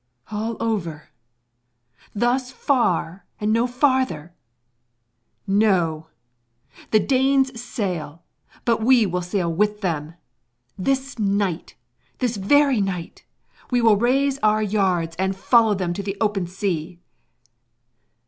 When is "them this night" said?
9.81-11.75